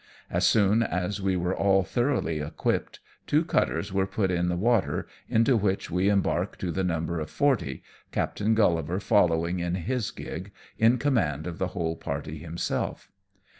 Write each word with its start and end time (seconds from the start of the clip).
As 0.31 0.47
soon 0.47 0.81
as 0.81 1.21
we 1.21 1.35
are 1.35 1.55
all 1.55 1.83
thoroughly 1.83 2.39
equipped, 2.39 2.99
two 3.27 3.45
cutters 3.45 3.91
are 3.95 4.07
put 4.07 4.31
in 4.31 4.49
the 4.49 4.55
water, 4.57 5.05
into 5.29 5.55
which 5.55 5.91
we 5.91 6.09
embark 6.09 6.57
to 6.57 6.71
the 6.71 6.83
number 6.83 7.19
of 7.19 7.29
forty, 7.29 7.83
Captain 8.11 8.55
Grullivar 8.55 8.99
following 8.99 9.59
in 9.59 9.75
his 9.75 10.09
gig, 10.09 10.51
in 10.79 10.97
command 10.97 11.45
of 11.45 11.59
the 11.59 11.67
whole 11.77 11.95
party 11.95 12.39
himself. 12.39 13.11